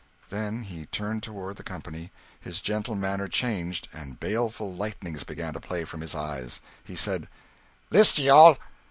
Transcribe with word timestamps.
Then 0.31 0.63
he 0.63 0.87
turned 0.87 1.21
toward 1.21 1.57
the 1.57 1.63
company: 1.63 2.11
his 2.39 2.59
gentle 2.59 2.95
manner 2.95 3.27
changed, 3.27 3.87
and 3.93 4.19
baleful 4.19 4.73
lightnings 4.73 5.23
began 5.23 5.53
to 5.53 5.59
play 5.61 5.85
from 5.85 6.01
his 6.01 6.15
eyes. 6.15 6.59
He 6.83 6.95
said 6.95 7.29
"List 7.91 8.17
ye 8.17 8.27
all! 8.27 8.57